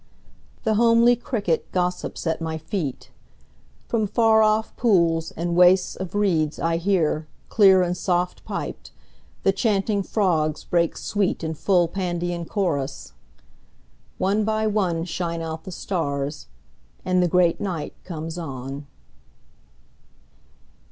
[0.65, 6.77] 10The homely cricket gossips at my feet.11From far off pools and wastes of reeds I
[6.77, 8.89] hear,12Clear and soft piped,
[9.43, 13.13] the chanting frogs break sweet13In full Pandean chorus.
[14.17, 16.47] One by one14Shine out the stars,
[17.05, 18.87] and the great night comes on.